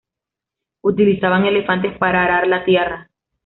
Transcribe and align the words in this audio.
Utilizaban 0.81 1.45
elefantes 1.45 1.95
para 1.99 2.23
arar 2.23 2.47
la 2.47 2.65
tierra. 2.65 3.11